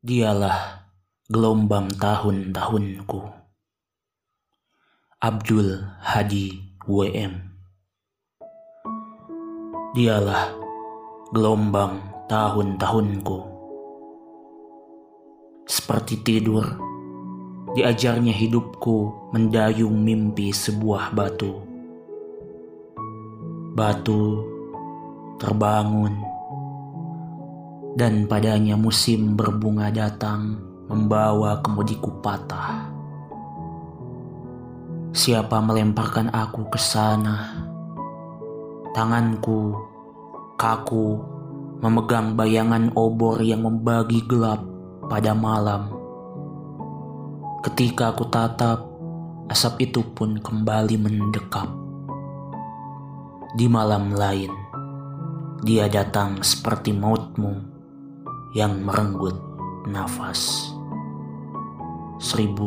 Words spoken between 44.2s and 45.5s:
gelap pada